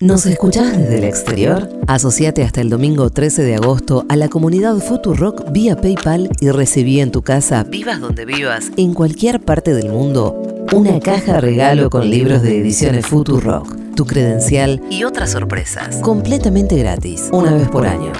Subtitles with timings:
[0.00, 1.68] ¿Nos escuchás desde el exterior?
[1.88, 7.00] Asociate hasta el domingo 13 de agosto a la comunidad Futurock vía PayPal y recibí
[7.00, 10.40] en tu casa, vivas donde vivas, en cualquier parte del mundo,
[10.72, 17.28] una caja regalo con libros de ediciones Futurock, tu credencial y otras sorpresas, completamente gratis,
[17.32, 18.12] una vez por año.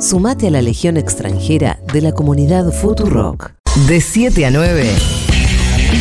[0.00, 3.50] Sumate a la legión extranjera de la comunidad Futurock.
[3.88, 4.88] De 7 a 9.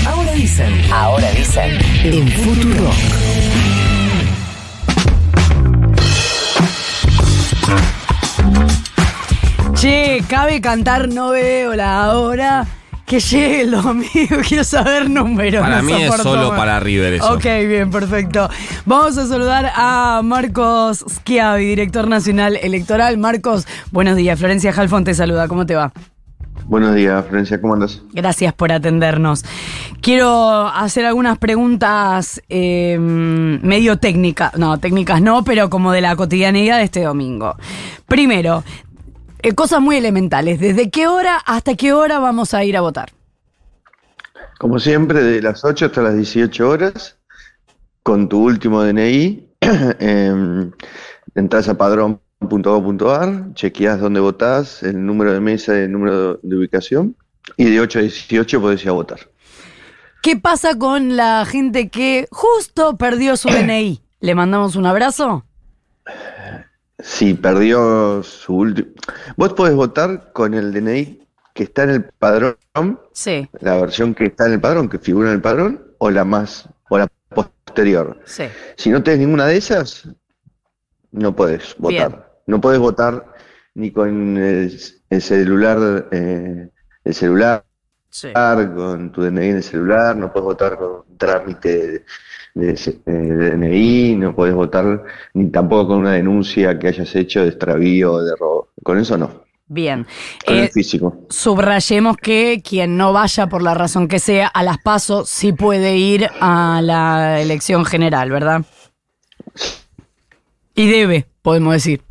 [0.07, 0.71] Ahora dicen.
[0.89, 1.71] Ahora dicen.
[2.05, 3.54] En Futurock.
[10.45, 12.67] Cabe cantar no veo la hora.
[13.03, 15.59] Que llegue el domingo, quiero saber números.
[15.59, 16.59] Para no mí es solo más.
[16.59, 17.33] para River eso.
[17.33, 18.47] Ok, bien, perfecto.
[18.85, 23.17] Vamos a saludar a Marcos Schiavi, director nacional electoral.
[23.17, 24.37] Marcos, buenos días.
[24.37, 25.47] Florencia Halfon te saluda.
[25.47, 25.91] ¿Cómo te va?
[26.67, 28.01] Buenos días, Florencia, ¿cómo andas?
[28.11, 29.45] Gracias por atendernos.
[30.01, 36.77] Quiero hacer algunas preguntas eh, medio técnicas, no, técnicas no, pero como de la cotidianidad
[36.79, 37.55] de este domingo.
[38.07, 38.63] Primero,
[39.45, 40.59] eh, cosas muy elementales.
[40.59, 43.11] ¿Desde qué hora hasta qué hora vamos a ir a votar?
[44.57, 47.17] Como siempre, de las 8 hasta las 18 horas,
[48.01, 50.71] con tu último DNI, eh,
[51.35, 57.15] entras a padrón.gov.ar, chequeás dónde votás, el número de mesa y el número de ubicación,
[57.55, 59.19] y de 8 a 18 podés ir a votar.
[60.23, 64.01] ¿Qué pasa con la gente que justo perdió su DNI?
[64.21, 65.45] ¿Le mandamos un abrazo?
[66.99, 68.89] Si perdió su último...
[69.35, 72.57] Vos podés votar con el DNI que está en el padrón,
[73.13, 76.25] Sí, la versión que está en el padrón, que figura en el padrón, o la
[76.25, 78.19] más, o la posterior.
[78.25, 78.43] sí.
[78.75, 80.07] Si no tenés ninguna de esas,
[81.11, 82.09] no podés votar.
[82.11, 82.21] Bien.
[82.47, 83.33] No podés votar
[83.73, 86.69] ni con el, el celular, eh,
[87.05, 87.63] el celular,
[88.09, 88.33] sí.
[88.75, 92.05] con tu DNI en el celular, no podés votar con trámite
[92.55, 92.73] de,
[93.05, 95.03] DNI, no podés votar
[95.33, 98.69] ni tampoco con una denuncia que hayas hecho de extravío o de robo.
[98.83, 100.05] Con eso no, Bien.
[100.45, 101.25] Eh, físico.
[101.29, 105.97] Subrayemos que quien no vaya por la razón que sea a las pasos sí puede
[105.97, 108.63] ir a la elección general, ¿verdad?
[110.75, 112.01] Y debe, podemos decir.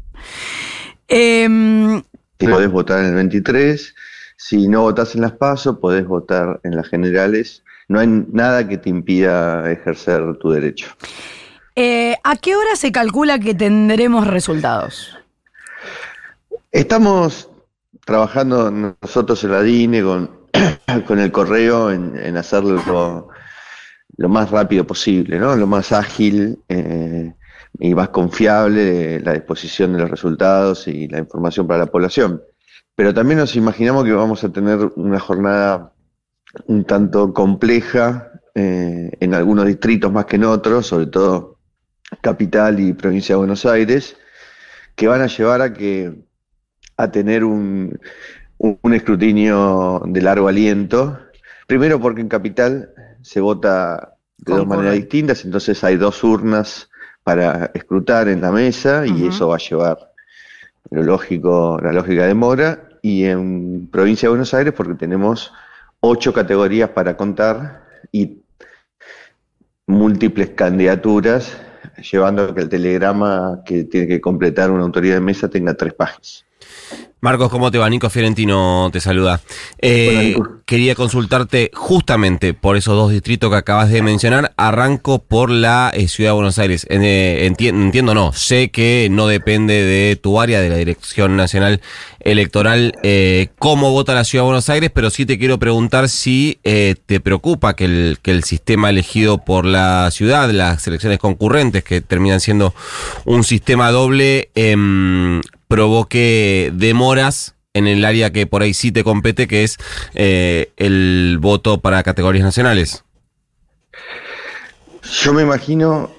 [1.06, 2.02] Em,
[2.40, 3.94] Si podés votar en el 23,
[4.36, 7.62] si no votás en las PASO, podés votar en las generales.
[7.88, 10.88] No hay nada que te impida ejercer tu derecho.
[11.76, 15.18] eh, ¿A qué hora se calcula que tendremos resultados?
[16.72, 17.50] Estamos
[18.04, 20.30] trabajando nosotros en la DINE con,
[21.06, 23.30] con el correo en, en hacerlo
[24.16, 25.56] lo, más rápido posible, ¿no?
[25.56, 27.32] lo más ágil eh,
[27.78, 32.42] y más confiable de la disposición de los resultados y la información para la población.
[32.94, 35.93] Pero también nos imaginamos que vamos a tener una jornada
[36.66, 41.58] un tanto compleja eh, en algunos distritos más que en otros, sobre todo
[42.20, 44.16] capital y provincia de Buenos Aires,
[44.96, 46.14] que van a llevar a que
[46.96, 47.98] a tener un,
[48.58, 51.18] un- un escrutinio de largo aliento.
[51.66, 52.90] Primero porque en Capital
[53.22, 56.90] se vota de dos maneras distintas, entonces hay dos urnas
[57.24, 59.98] para escrutar en la mesa y eso va a llevar
[60.90, 62.88] lo lógico, la lógica de mora.
[63.02, 65.52] Y en provincia de Buenos Aires porque tenemos
[66.06, 68.42] ocho categorías para contar y
[69.86, 71.56] múltiples candidaturas,
[72.10, 75.94] llevando a que el telegrama que tiene que completar una autoridad de mesa tenga tres
[75.94, 76.44] páginas.
[77.20, 77.88] Marcos, ¿cómo te va?
[77.88, 79.40] Nico Fiorentino te saluda.
[79.80, 84.52] Eh, Hola, quería consultarte justamente por esos dos distritos que acabas de mencionar.
[84.58, 86.86] Arranco por la eh, Ciudad de Buenos Aires.
[86.90, 88.34] Eh, enti- entiendo, no.
[88.34, 91.80] Sé que no depende de tu área, de la Dirección Nacional
[92.20, 96.58] Electoral, eh, cómo vota la Ciudad de Buenos Aires, pero sí te quiero preguntar si
[96.62, 102.02] te preocupa que el, que el sistema elegido por la ciudad, las elecciones concurrentes, que
[102.02, 102.74] terminan siendo
[103.24, 105.40] un sistema doble, em,
[105.74, 109.76] provoque demoras en el área que por ahí sí te compete, que es
[110.14, 113.04] eh, el voto para categorías nacionales.
[115.02, 116.12] Yo me imagino,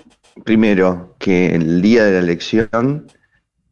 [0.43, 3.07] primero, que el día de la elección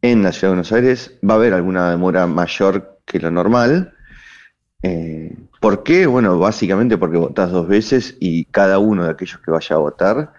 [0.02, 3.94] en la Ciudad de Buenos Aires va a haber alguna demora mayor que lo normal.
[4.84, 6.06] Eh, ¿Por qué?
[6.06, 10.32] Bueno, básicamente porque votás dos veces y cada uno de aquellos que vaya a votar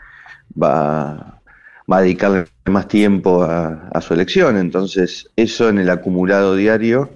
[0.61, 1.43] va,
[1.91, 4.57] va a dedicarle más tiempo a, a su elección.
[4.57, 7.11] Entonces, eso en el acumulado diario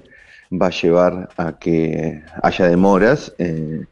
[0.53, 3.35] va a llevar a que haya demoras.
[3.39, 3.85] eh,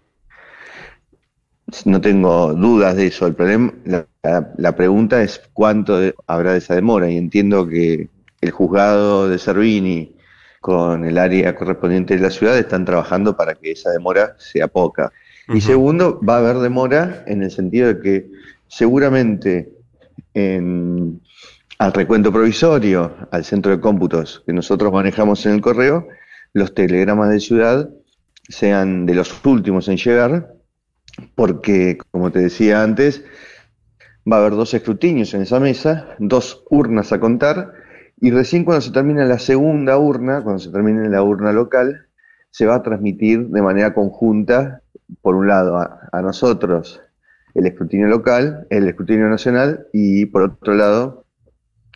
[1.84, 3.26] no tengo dudas de eso.
[3.26, 3.72] El problema,
[4.56, 7.10] la, pregunta es cuánto de- habrá de esa demora.
[7.10, 8.08] Y entiendo que
[8.40, 10.14] el juzgado de Servini
[10.60, 15.12] con el área correspondiente de la ciudad están trabajando para que esa demora sea poca.
[15.48, 18.30] Y segundo, va a haber demora en el sentido de que
[18.66, 19.70] seguramente
[20.36, 26.08] al recuento provisorio, al centro de cómputos que nosotros manejamos en el correo,
[26.52, 27.88] los telegramas de ciudad
[28.48, 30.54] sean de los últimos en llegar,
[31.34, 33.24] porque, como te decía antes,
[34.30, 37.72] va a haber dos escrutinios en esa mesa, dos urnas a contar,
[38.20, 42.08] y recién cuando se termina la segunda urna, cuando se termine la urna local,
[42.50, 44.82] se va a transmitir de manera conjunta,
[45.22, 47.00] por un lado, a nosotros
[47.56, 51.22] el escrutinio local, el escrutinio nacional, y por otro lado,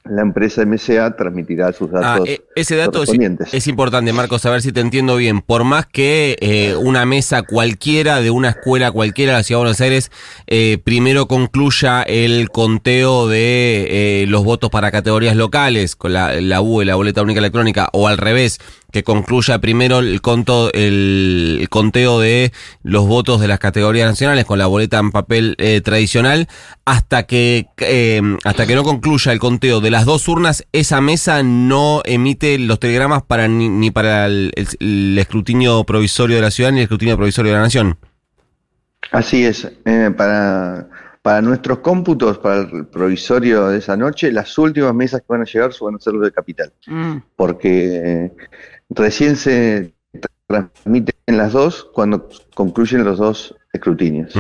[0.04, 2.28] la empresa MCA transmitirá sus Ah, datos.
[2.28, 3.52] eh, ese dato es, correspondientes.
[3.52, 5.42] es importante, Marcos, a ver si te entiendo bien.
[5.42, 9.64] Por más que eh, una mesa cualquiera de una escuela cualquiera de la Ciudad de
[9.64, 10.10] Buenos Aires
[10.46, 16.62] eh, primero concluya el conteo de eh, los votos para categorías locales con la, la
[16.62, 18.58] UE, la boleta única electrónica, o al revés,
[18.92, 22.52] que concluya primero el, conto, el, conteo de
[22.82, 26.48] los votos de las categorías nacionales con la boleta en papel eh, tradicional,
[26.84, 31.42] hasta que, eh, hasta que no concluya el conteo de las dos urnas, esa mesa
[31.42, 36.50] no emite los telegramas para ni, ni para el, el- el escrutinio provisorio de la
[36.50, 37.98] ciudad ni el escrutinio provisorio de la nación.
[39.12, 40.88] Así es, eh, para,
[41.22, 45.44] para nuestros cómputos, para el provisorio de esa noche, las últimas mesas que van a
[45.44, 47.16] llegar van a ser los de Capital, Mm.
[47.34, 48.30] porque
[48.90, 49.94] recién se
[50.46, 54.34] transmiten las dos cuando concluyen los dos escrutinios.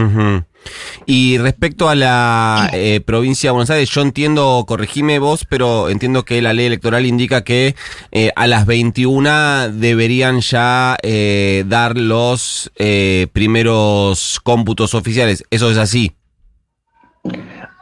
[1.06, 6.24] Y respecto a la eh, provincia de Buenos Aires, yo entiendo, corregime vos, pero entiendo
[6.24, 7.76] que la ley electoral indica que
[8.10, 15.44] eh, a las 21 deberían ya eh, dar los eh, primeros cómputos oficiales.
[15.50, 16.16] ¿Eso es así?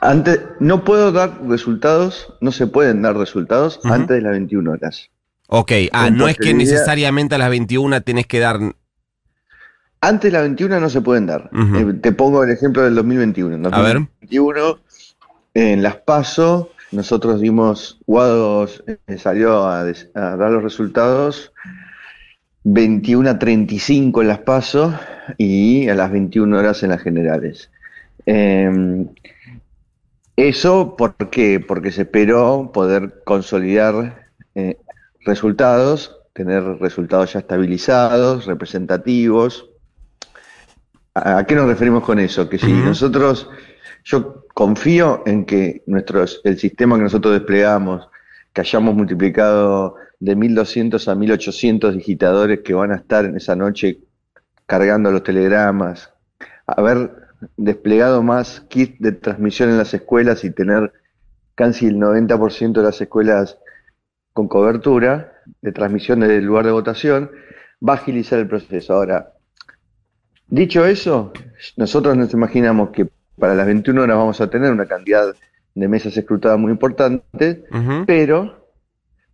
[0.00, 5.11] Antes, no puedo dar resultados, no se pueden dar resultados antes de las 21 horas.
[5.50, 8.58] Ok, ah, no es que necesariamente a las 21 tenés que dar...
[10.00, 11.48] Antes de las 21 no se pueden dar.
[11.52, 11.76] Ujú.
[11.90, 13.56] Eh, te pongo el ejemplo del 2021.
[13.56, 13.94] En A ver.
[13.94, 14.78] 2021,
[15.54, 21.52] en Las PASO, nosotros dimos, Guados eh, salió a, des- a dar los resultados
[22.64, 24.94] 21 a 35 en Las PASO
[25.38, 27.70] y a las 21 horas en las generales.
[28.26, 29.06] Eh,
[30.36, 31.58] eso, ¿por qué?
[31.58, 34.76] Porque se esperó poder consolidar eh,
[35.28, 39.69] resultados, tener resultados ya estabilizados, representativos.
[41.14, 42.48] ¿A a qué nos referimos con eso?
[42.48, 43.48] Que si nosotros,
[44.04, 48.08] yo confío en que nuestros, el sistema que nosotros desplegamos,
[48.52, 53.98] que hayamos multiplicado de 1200 a 1800 digitadores que van a estar en esa noche
[54.66, 56.12] cargando los telegramas,
[56.66, 60.92] haber desplegado más kits de transmisión en las escuelas y tener
[61.54, 63.58] casi el 90% de las escuelas
[64.38, 65.32] con cobertura
[65.62, 67.29] de transmisión del lugar de votación,
[67.82, 68.94] va a agilizar el proceso.
[68.94, 69.32] Ahora,
[70.46, 71.32] dicho eso,
[71.76, 75.35] nosotros nos imaginamos que para las 21 horas vamos a tener una cantidad
[75.75, 77.64] de mesas escrutadas muy importante,
[78.06, 78.70] pero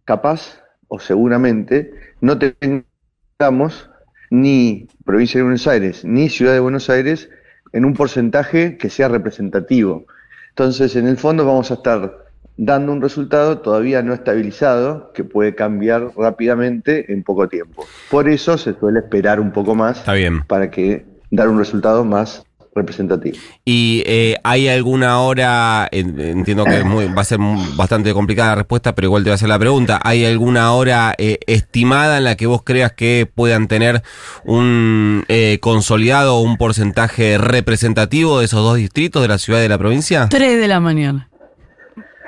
[0.07, 1.93] capaz o seguramente
[2.23, 3.91] no tengamos
[4.31, 7.29] ni provincia de Buenos Aires ni ciudad de Buenos Aires
[7.75, 10.07] en un porcentaje que sea representativo.
[10.49, 12.24] Entonces, en el fondo vamos a estar
[12.57, 17.85] dando un resultado todavía no estabilizado que puede cambiar rápidamente en poco tiempo.
[18.11, 20.43] Por eso se suele esperar un poco más Está bien.
[20.47, 22.45] para que dar un resultado más
[22.77, 23.37] representativo.
[23.65, 27.39] ¿Y eh, hay alguna hora, en- entiendo que es muy- va a ser
[27.77, 31.15] bastante complicada la respuesta, pero igual te voy a hacer la pregunta, ¿hay alguna hora
[31.19, 34.03] eh, estimada en la que vos creas que puedan tener
[34.45, 39.63] un eh, consolidado o un porcentaje representativo de esos dos distritos de la ciudad y
[39.63, 40.29] de la provincia?
[40.29, 41.29] 3 de la mañana.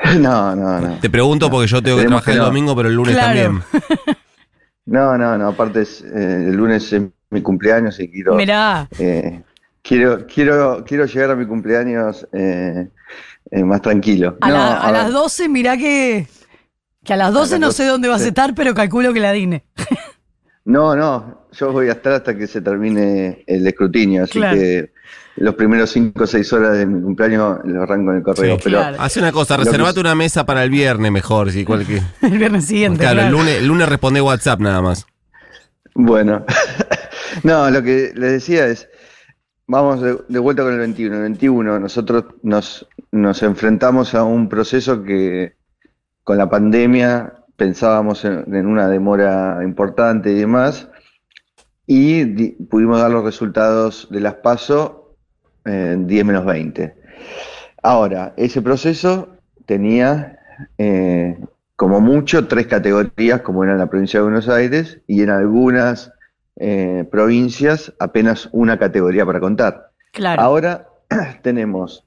[0.21, 0.99] No, no, no.
[1.01, 3.41] Te pregunto porque yo tengo que Esperemos trabajar que el domingo, pero el lunes Claro.
[3.43, 3.63] también.
[4.89, 5.49] No, no, no.
[5.49, 8.37] Aparte, es, eh, el lunes es mi cumpleaños y quiero...
[8.37, 9.43] Mirá, Eh,
[9.83, 12.89] quiero, quiero, quiero llegar a mi cumpleaños eh,
[13.51, 14.37] eh, más tranquilo.
[14.41, 16.29] a, No, la- a a las ver, 12 mirá que...
[17.03, 18.29] Que a las 12 las no 12, sé dónde vas a sí.
[18.29, 19.65] estar, pero calculo que la DINE.
[20.65, 24.57] No, no, yo voy a estar hasta que se termine el escrutinio, así Claro.
[24.57, 24.93] que
[25.37, 28.57] los primeros 5 o 6 horas de mi cumpleaños los arranco en el correo.
[28.57, 28.61] Sí.
[28.65, 28.97] pero Claro.
[29.01, 31.51] Hace una cosa, que- reservate una mesa para el viernes mejor.
[31.53, 32.03] Si cualquier...
[32.23, 33.01] El viernes siguiente.
[33.01, 35.07] Claro, el lunes, el lunes responde WhatsApp nada más.
[35.95, 36.45] bueno,
[37.43, 38.89] no, lo que les decía es,
[39.67, 41.15] vamos de, de vuelta con el 21.
[41.17, 45.55] El 21 nosotros nos, nos enfrentamos a un proceso que
[46.25, 50.89] con la pandemia pensábamos en, en una demora importante y demás,
[51.87, 55.15] y di- pudimos dar los resultados de las PASO
[55.65, 56.95] en 10 menos 20.
[57.83, 59.29] Ahora, ese proceso
[59.67, 60.39] tenía
[60.79, 61.39] eh,
[61.77, 66.13] como mucho tres categorías, como era en la provincia de Buenos Aires, y en algunas
[66.57, 69.91] eh, provincias apenas una categoría para contar.
[70.13, 70.41] Claro.
[70.43, 70.89] Ahora
[71.43, 72.05] tenemos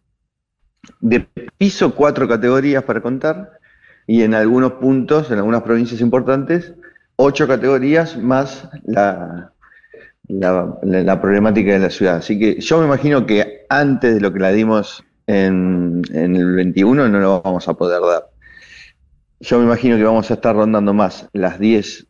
[1.02, 3.52] de piso cuatro categorías para contar
[4.08, 6.74] y en algunos puntos, en algunas provincias importantes,
[7.16, 9.54] ocho categorías más la,
[10.30, 12.18] la, la, problemática de la ciudad.
[12.18, 16.56] Así que yo me imagino que antes de lo que la dimos en, en el
[16.56, 18.30] 21 no lo vamos a poder dar.
[19.42, 22.08] Yo me imagino que vamos a estar rondando más las 10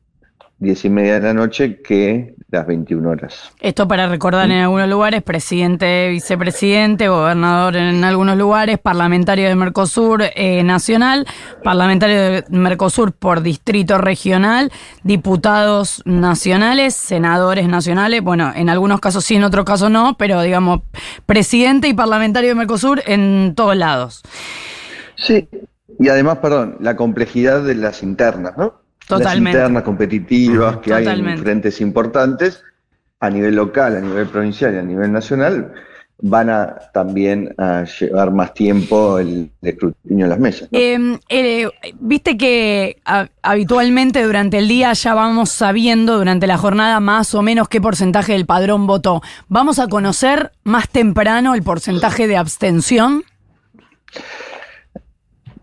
[0.59, 3.51] diez y media de la noche que las 21 horas.
[3.61, 10.23] Esto para recordar en algunos lugares, presidente, vicepresidente, gobernador en algunos lugares, parlamentario de Mercosur
[10.35, 11.25] eh, nacional,
[11.63, 14.71] parlamentario de Mercosur por distrito regional,
[15.03, 20.81] diputados nacionales, senadores nacionales, bueno, en algunos casos sí, en otros casos no, pero digamos,
[21.25, 24.23] presidente y parlamentario de Mercosur en todos lados.
[25.15, 25.47] Sí,
[25.99, 28.88] y además, perdón, la complejidad de las internas, ¿no?
[29.07, 29.57] Totalmente.
[29.57, 32.63] Las internas competitivas que hay en frentes importantes
[33.19, 35.73] a nivel local, a nivel provincial y a nivel nacional
[36.21, 40.69] van a también a llevar más tiempo el, escrutinio de las mesas.
[40.71, 43.01] Em, eh, Viste que
[43.41, 48.33] habitualmente durante el día ya vamos sabiendo durante la jornada más o menos qué porcentaje
[48.33, 49.21] del padrón votó.
[49.47, 53.23] ¿Vamos a conocer más temprano el porcentaje de abstención?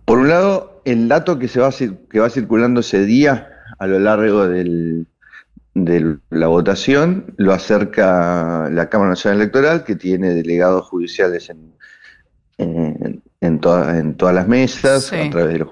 [0.04, 3.98] Por un lado, el dato que, se va, que va circulando ese día a lo
[3.98, 5.04] largo de
[6.30, 11.74] la votación lo acerca la Cámara Nacional Electoral, que tiene delegados judiciales en,
[12.58, 15.70] en, todas las mesas, a, través de los,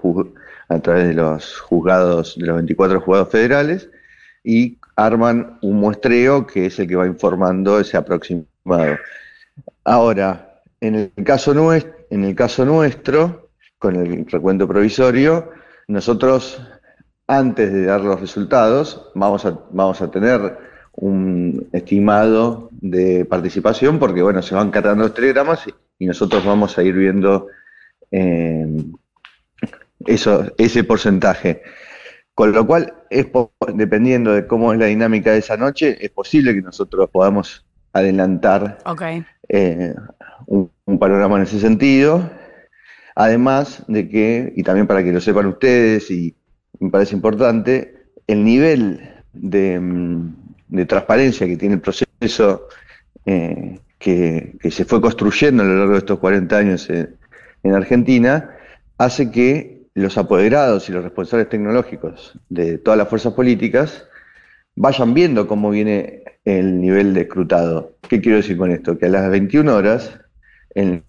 [0.68, 3.88] a través de los juzgados, de los 24 juzgados federales,
[4.42, 8.98] y arman un muestreo que es el que va informando ese aproximado.
[9.84, 13.43] Ahora, en el caso, nuestro, en el caso nuestro,
[13.84, 15.50] con el recuento provisorio,
[15.88, 16.58] nosotros
[17.26, 20.56] antes de dar los resultados vamos a, vamos a tener
[20.92, 25.66] un estimado de participación porque bueno, se van cargando los telegramas
[25.98, 27.48] y, nosotros vamos a ir viendo
[28.10, 28.66] eh,
[30.06, 31.60] eso, ese porcentaje.
[32.34, 33.26] Con lo cual, es
[33.74, 38.78] dependiendo de cómo es la dinámica de esa noche, es posible que nosotros podamos adelantar
[39.48, 39.94] eh,
[40.46, 42.30] un, panorama en ese sentido.
[43.14, 46.34] Además de que, y también para que lo sepan ustedes, y
[46.80, 47.94] me parece importante,
[48.26, 49.00] el nivel
[49.32, 52.68] de, mm, transparencia que tiene el proceso
[53.26, 57.16] eh, que, se fue construyendo a lo largo de estos 40 años en,
[57.72, 58.50] Argentina,
[58.98, 64.04] hace que los apoderados y los responsables tecnológicos de todas las fuerzas políticas
[64.76, 67.96] vayan viendo cómo viene el nivel de escrutado.
[68.08, 68.98] ¿Qué quiero decir con esto?
[68.98, 70.18] Que a las 21 horas,
[70.74, 71.04] en,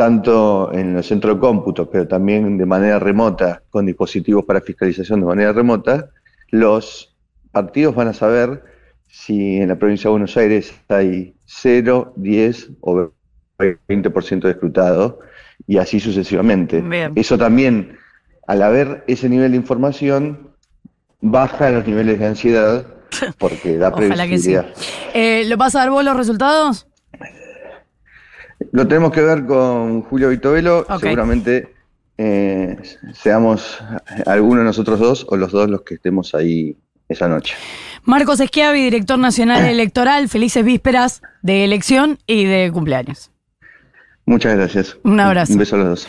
[0.00, 5.20] tanto en el centro de cómputo, pero también de manera remota, con dispositivos para fiscalización
[5.20, 6.08] de manera remota,
[6.48, 7.14] los
[7.52, 8.64] partidos van a saber
[9.08, 13.10] si en la provincia de Buenos Aires hay 0, 10 o
[13.58, 15.20] 20% de escrutado,
[15.66, 16.82] y así sucesivamente.
[17.14, 17.98] Eso también,
[18.46, 20.48] al haber ese nivel de información,
[21.20, 22.86] baja los niveles de ansiedad
[23.36, 24.64] porque da previsibilidad.
[25.12, 26.86] Eh, ¿Lo vas a dar vos los resultados?
[28.72, 30.86] Lo tenemos que ver con Julio Vitovelo.
[31.00, 31.74] Seguramente
[32.18, 32.76] eh,
[33.14, 33.78] seamos
[34.26, 36.76] alguno de nosotros dos o los dos los que estemos ahí
[37.08, 37.54] esa noche.
[38.04, 40.28] Marcos Esquiavi, director nacional electoral.
[40.28, 43.30] Felices vísperas de elección y de cumpleaños.
[44.26, 44.96] Muchas gracias.
[45.02, 45.52] Un abrazo.
[45.52, 46.08] Un beso a los dos.